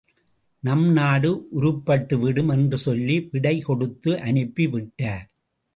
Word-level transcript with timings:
நம்நாடு 0.65 1.31
உருப்பட்டுவிடும். 1.55 2.51
என்று 2.51 2.77
சொல்லி, 2.77 3.27
விடை 3.31 3.59
கொடுத்து 3.59 4.11
அனுப்பிவிட்டார். 4.11 5.25